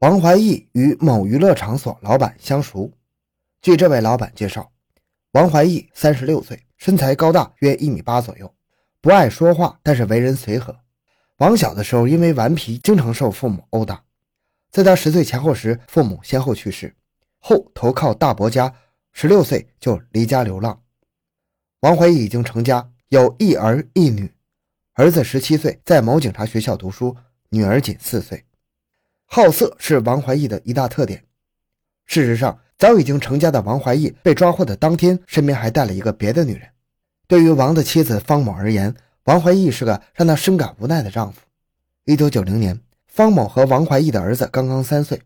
[0.00, 2.92] 王怀义与某娱乐场所老板相熟。
[3.60, 4.70] 据这位老板介绍，
[5.32, 8.54] 王怀义三十六岁，身材高大，约一米八左右，
[9.00, 10.78] 不爱说话，但是为人随和。
[11.38, 14.04] 王小的时候因为顽皮，经常受父母殴打。
[14.70, 16.94] 在他十岁前后时，父母先后去世，
[17.40, 18.72] 后投靠大伯家，
[19.10, 20.80] 十六岁就离家流浪。
[21.80, 24.32] 王怀义已经成家，有一儿一女，
[24.94, 27.16] 儿子十七岁，在某警察学校读书，
[27.48, 28.44] 女儿仅四岁。
[29.30, 31.22] 好色是王怀义的一大特点。
[32.06, 36.68] 事实上，早已经成家的王怀义被抓获的当天，身边还带了一个别的女人。
[37.26, 38.94] 对于王的妻子方某而言，
[39.24, 41.42] 王怀义是个让她深感无奈的丈夫。
[42.04, 42.80] 一九九零年。
[43.06, 45.20] 方某和王怀义的儿子刚刚三岁，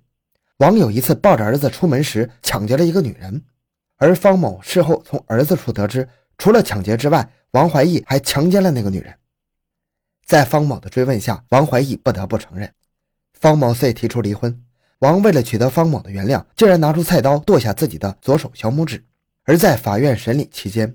[0.56, 3.42] 王有一次抱着儿子出门时抢劫了一个女人，
[3.98, 6.08] 而方某事后从儿子处得知，
[6.38, 9.14] 除了抢劫之外，王怀义还强奸了那个女人。
[10.24, 12.72] 在方某的追问下，王怀义不得不承认，
[13.42, 14.56] 方某遂提出离婚。
[15.00, 19.02] 王为了取得方某的原谅，竟然拿出菜刀剁下自己的左手小拇指。
[19.42, 20.94] 而在法院审理期间，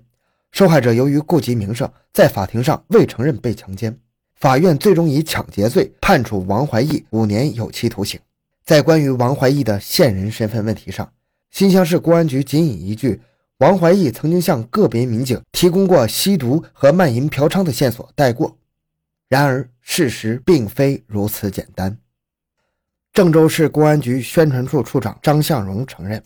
[0.54, 4.00] 受害者由于顾及名声，在法庭上未承认被强奸。
[4.36, 8.18] 法院最终以抢劫罪判处王怀义五年有期徒刑。
[8.64, 11.12] 在关于王怀义的线人身份问题上，
[11.52, 13.20] 新乡市公安局仅以一句
[13.60, 18.58] “王怀义曾经向个别民警提供过吸毒和卖淫嫖娼的线索”带过。
[19.28, 21.98] 然而，事实并非如此简单。
[23.18, 26.24] 郑州市公安局宣传处处长张向荣承认，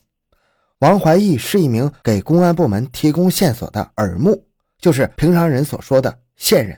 [0.80, 4.46] 王怀义是一名给公安部门提供线索的耳目，
[4.78, 6.78] 就是平常人所说的线人。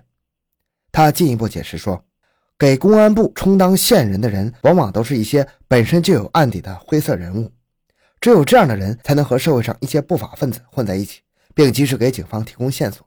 [0.92, 2.06] 他进一步解释说，
[2.60, 7.52] 给公安部充当线人的人，往往都是一些本身就有案底的灰色人物。
[8.22, 11.22] 只有这样的人，才能和社会上一些不法分子混在一起，
[11.56, 13.04] 并及时给警方提供线索。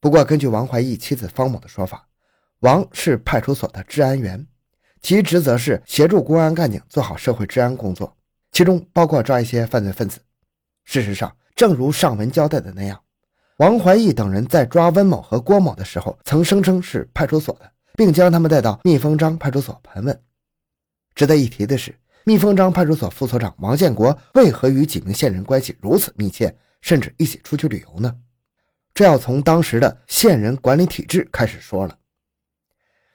[0.00, 2.08] 不过，根据王怀义妻子方某的说法，
[2.58, 4.44] 王是派出所的治安员，
[5.04, 8.16] 其职责是协助公安干警做好社会治安工作，
[8.52, 10.18] 其中包括抓一些犯罪分子。
[10.86, 12.98] 事实上，正如上文交代的那样。
[13.58, 20.18] 王怀义等人在抓温某和郭某的时候，曾声称是派出所的，并将他们带到蜜蜂张派出所盘问。
[21.14, 21.94] 值得一提的是，
[22.24, 28.16] 蜜蜂张派出所副所长王建国为何与几名线人关系如此密切，甚至一起出去旅游呢？
[28.94, 31.98] 这要从当时的线人管理体制开始说了。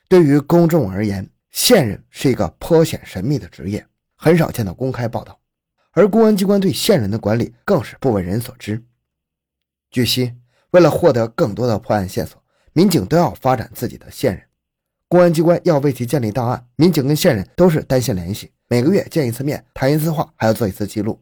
[0.08, 5.40] 对于公众而言，线人是一个颇显神秘的职业，很少见到公开报道，
[5.92, 8.84] 而公安机关对线人的管理更是不为人所知。
[9.92, 10.34] 据悉，
[10.72, 12.42] 为了获得更多的破案线索，
[12.74, 14.44] 民警都要发展自己的线人。
[15.08, 21.20] 公安机关要为其建立档案，民警跟线人都是单线联系，每个月见一次面，谈一次话，还要做一次记录。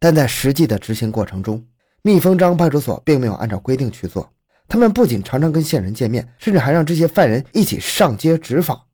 [0.00, 1.64] 但在实际的执行过程中，
[2.02, 4.28] 蜜蜂张派出所并没有按照规定去做。
[4.66, 8.84] 他们不仅常常跟线人见面，甚至还让这些犯人一起上街执法。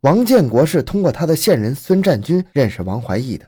[0.00, 3.46] 王建国是通过他的线人孙占军认识王怀义的。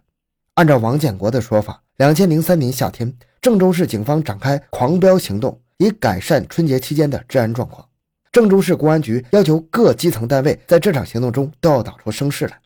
[0.55, 3.17] 按照王建国的说法，两千零三年夏天。
[3.41, 7.89] 郑州市警方展开狂飙行动，以改善春节期间的治安状况。
[8.33, 12.61] 郑州市公安局要求各基层单位在这场行动中都要打出声势来。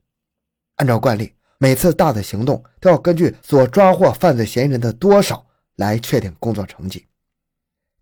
[0.76, 5.44] 按照惯例，每次大的行动都要根据所抓获犯罪嫌疑人的多少
[5.76, 7.06] 来确定工作成绩。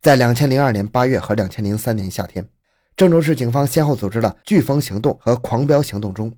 [0.00, 2.48] 在两千零二年八月和两千零三年夏天，
[2.96, 6.32] 郑州市警方先后组织了“飓风行动”和“狂飙行动”中，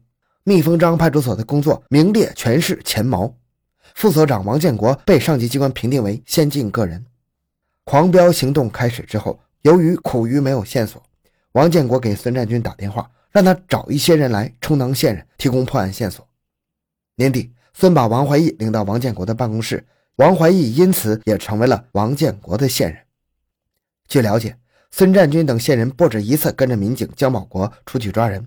[0.44, 3.34] 蜜蜂张派出所的工作名列全市前茅。
[3.94, 7.04] 副所长王建国被上级机关评定为先进个人。
[7.84, 11.02] 狂飙行动开始之后，由于苦于没有线索，
[11.52, 16.26] 王建国给孙占军打电话，让他找一些人来充当线人，提供破案线索。
[17.16, 19.84] 年底，孙把王怀义领到王建国的办公室，
[20.16, 23.02] 王怀义因此也成为了王建国的线人。
[24.08, 24.56] 据了解，
[24.94, 28.46] 孙占军等线人不止一次跟着民警姜保国出去抓人，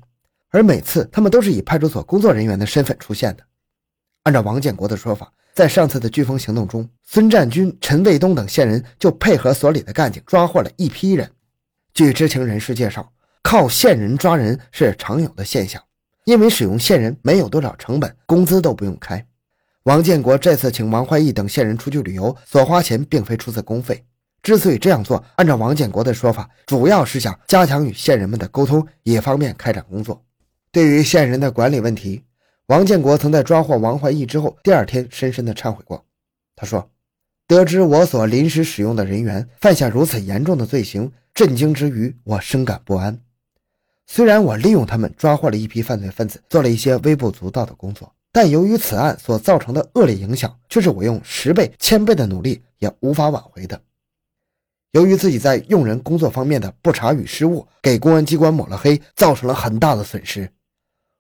[0.52, 3.44] 而每次他们都是以派出所工作人员的身份出现的。
[4.24, 11.32] 按照王建国的说法，在上次的飓风行动中，孙占军、陈卫东等线人就配合所里的干警抓获了一批人。
[11.96, 15.82] 据知情人士介绍，靠线人抓人是常有的现象，
[16.26, 19.26] 因为使用线人没有多少成本，工资都不用开。
[19.84, 24.06] 王建国这次请王怀义等线人出去旅游，所花钱并非出自公费。
[24.46, 30.24] 之所以这样做，按照王建国的说法，主要是想加强与线人们的沟通，也方便开展工作。
[30.72, 32.24] 对于线人的管理问题。
[32.68, 36.06] 王建国曾在抓获王怀义之后，第二天深深的忏悔过。
[36.56, 36.92] 他说
[37.48, 43.20] ：“得知我所临时使用的人员犯下如此严重的罪行，震惊之余，我深感不安。
[44.06, 53.82] 虽然我利用他们抓获了一批犯罪分子，做了一些微不足道的工作，但由于此案所造成的恶劣影响，却是我用十倍、千倍的努力也无法挽回的。
[54.96, 60.50] 由于自己在用人工作方面的不察与失误，给公安机关抹了黑，造成了很大的损失。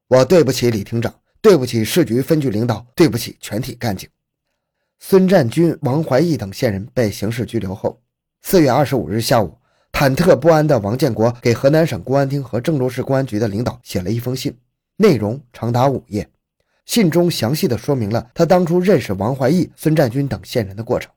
[0.07, 1.13] 我对不起李厅长。”
[1.45, 4.10] 对不起市局分局领导，对不起全体干警。
[4.98, 8.01] 孙占军、王怀义等线人被刑事拘留后，
[8.42, 9.56] 四月二十五日下午，
[9.92, 14.57] 忐忑不安的王建国给河南省公安厅和郑州市公安局的领导写了一封信，
[14.98, 16.28] 内容长达五页。
[16.88, 21.12] 信中详细的说明了他当初认识王怀义、孙占军等线人的过程。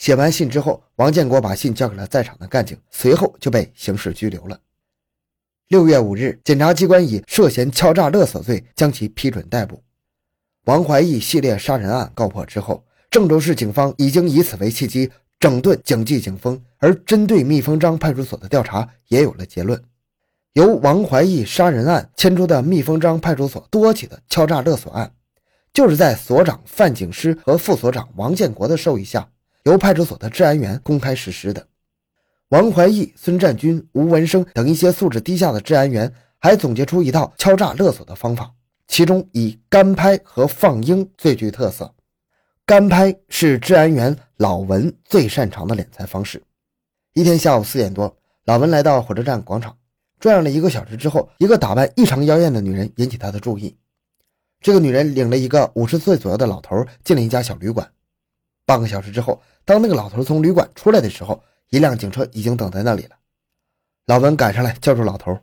[0.00, 4.58] 写完信之后，王建国把信交给了在场的干警，随后就被刑事拘留了。
[5.68, 9.82] 六月五日，检察机关以涉嫌敲诈勒索罪将其批准逮捕。
[10.64, 19.84] 王怀义系列杀人案告破之后，郑州市警方已经以此为契机整顿警纪警风，而针对蜜蜂张派出所的调查也有了结论。
[20.54, 25.12] 由王怀义杀人案牵出的蜜蜂张派出所多起的敲诈勒索案，
[25.74, 29.28] 就是在所长范景诗和副所长王建国的授意下，
[29.64, 31.66] 由派出所的治安员公开实施的。
[32.48, 38.52] 王怀义、孙占军、吴文生等一些素质低下的治安员还总结出一套敲诈勒索的方法，
[38.88, 41.94] 其中以干拍和放鹰最具特色。
[42.66, 46.42] 干拍是治安员老文最擅长的敛财方式。
[47.14, 49.76] 一天下午四点多，老文来到火车站广场，
[50.18, 53.76] 转悠了一个小时之后，一个打扮异常妖艳的女人引起他的注意。
[54.60, 57.90] 这个女人领了一个五十岁左右的老头进了一家小旅馆。
[58.70, 63.16] 半个小时之后，当那个老头从旅馆出来的时候，一辆警车已经等在那里了，
[64.06, 65.36] 老文赶上来叫住老头：“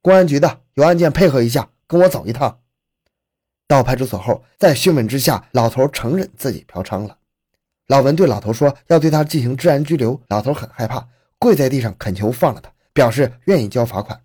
[0.00, 2.60] 公安局的，有案件配合一下，跟我走一趟。”
[3.66, 7.18] 到派出所后，在讯问之下，老头承认自己嫖娼了。
[7.88, 11.08] 老文对老头说要对他进行治安拘留，老头很害怕，
[11.40, 14.20] 跪在地上恳求放了他，表示愿意交罚款，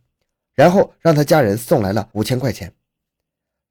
[0.54, 2.72] 然后让他家人送来了五千块钱。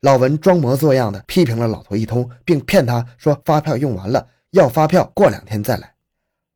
[0.00, 5.94] 老文装模作样的批评了老头一通，并骗他说发票用完了，要发票过两天再来。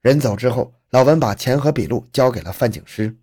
[0.00, 0.72] 人走之后。
[0.92, 3.16] 老文把钱和笔录交给了范警师。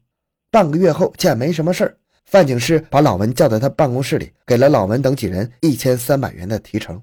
[0.49, 1.95] 半个月后，见没什么事儿，
[2.25, 6.99] 范警师把老文叫到他办公室里，给了老文等几人一千三百元的提成。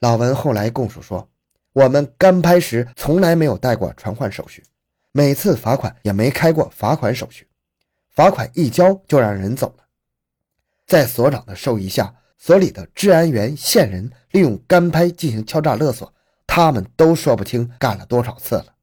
[0.00, 1.26] 老文后来供述说
[1.72, 4.62] ：“我们干拍时从来没有带过传唤手续，
[5.10, 7.48] 每次罚款也没开过罚款手续，
[8.10, 9.84] 罚款一交就让人走了。”
[10.86, 16.12] 在所长的授意下，所里的治安员、线人利用干拍进行敲诈勒索，
[16.64, 18.74] 他们都说不清干了多少次了。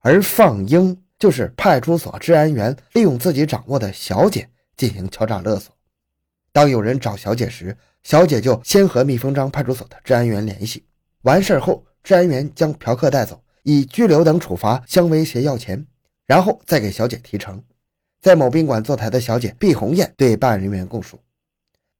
[0.00, 5.74] 而放鹰就是派出所治安员利用自己掌握的小姐进行敲诈勒索。
[6.52, 10.84] 当有人找小姐时，小姐就先和蜜蜂张派出所的治安员联系，
[11.22, 15.86] 完事后，治安员将嫖客带走，以拘留等处罚相威胁要钱，
[16.26, 17.62] 然后再给小姐提成。
[18.20, 21.20] 在某宾馆坐台的小姐毕红艳对办案人员供述：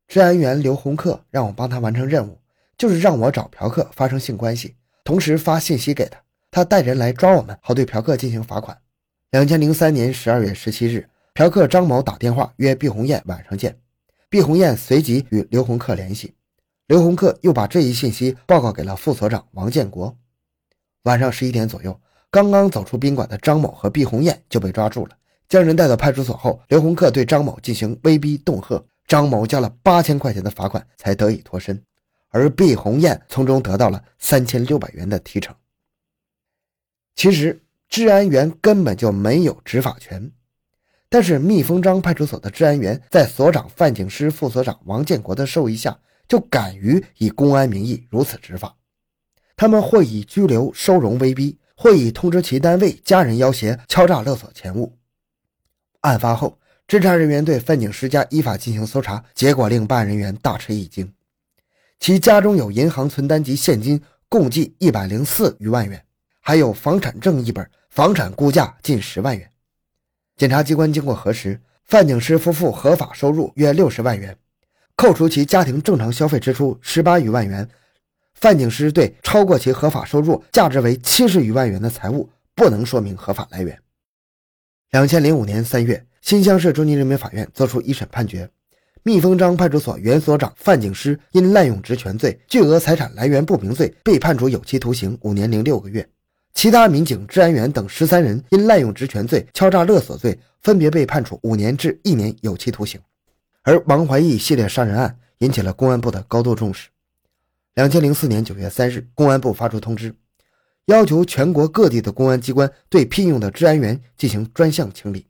[0.08, 2.40] 治安员刘洪克让我帮他完成任务，
[2.78, 4.75] 就是让我找嫖客发生性关系，
[5.10, 6.22] 同时发信息给他。
[6.52, 8.78] 他带人来抓我们，好对嫖客进行罚款。
[9.32, 13.76] 两千零三年十二月十七日，嫖客张某打电话约毕红艳晚上见，
[14.28, 16.34] 毕红艳随即与刘洪克联系，
[16.86, 20.16] 刘洪克又把这一信息报告给了副所长王建国。
[21.02, 25.16] 晚上十一点左右，刚刚走出宾馆的张某和毕红艳就被抓住了，
[25.48, 31.82] 将人带到派出所后，刘洪克对张某进行威逼恫吓，张某交了八千块钱的罚款才得以脱身，
[32.31, 35.55] 而毕红艳从中得到了三千六百元的提成。
[37.15, 40.31] 其实治安员根本就没有执法权，
[41.09, 45.99] 但是蜜蜂张派出所的治安员在所长范景师、副所长王建国的授意下，
[46.29, 48.77] 就敢于以公安名义如此执法。
[49.56, 54.96] 他们会以拘留、收容威逼，会以通知其单位、家人要挟、敲诈勒索钱物。
[56.01, 56.58] 案发后，
[56.89, 61.13] 侦查人员对范景师家依法进行搜查，结果令办案人员大吃一惊，
[62.00, 66.02] 其家中有银行存单及现金，共计一百零四余万元。
[66.40, 69.48] 还有房产证一本，房产估价近十万元。
[70.38, 74.34] 检察机关经过核实，范景师夫妇合法收入约六十万元，
[74.96, 77.69] 扣除其家庭正常消费支出十八余万元，
[78.32, 83.78] 范景师对超过其合法收入价值为七十余万元的财物不能说明合法来源。
[84.92, 88.48] 两千零五年三月，新乡市中级人民法院作出一审判决，
[89.02, 96.06] 蜜蜂张派出所原所长范景师因滥用职权罪、巨额财产来源不明罪，被判处有期徒刑五年零六个月。
[96.52, 103.00] 其他民警、治安员等十三人因滥用职权罪、敲诈勒索罪，分别被判处五年至一年有期徒刑。
[103.62, 106.88] 而王怀义系列杀人案引起了公安部的高度重视。
[107.74, 110.14] 两千零四年九月三日，公安部发出通知，
[110.86, 115.26] 要求全国各地的公安机关对聘用的治安员进行专项清理。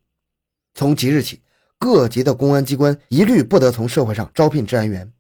[0.74, 1.40] 从即日起，
[1.80, 5.10] 各级的公安机关一律不得从社会上招聘治安员。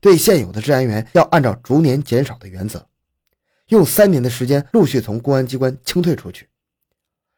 [0.00, 2.86] 对现有的治安员要按照逐年减少的原则
[3.68, 6.48] 用三年的时间陆续从公安机关清退出去。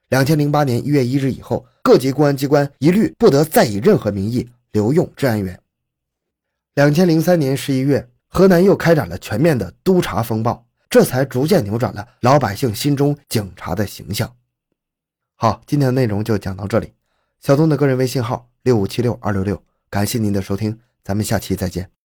[0.09, 5.61] 两千零八年一月一日以后各级公安机关一律不得再以任何名义留用治安员。
[6.75, 14.33] 两千零三年十一月河南又开展了全面的督查风暴这才逐渐扭转了老百姓心中警察的形象。
[15.35, 16.93] 好今天的内容就讲到这里。
[17.43, 19.63] 小东的个人微信号六五七六二六六。
[19.89, 22.02] 感谢您的收听咱们下期再见。